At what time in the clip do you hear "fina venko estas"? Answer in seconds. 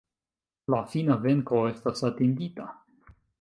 0.93-2.03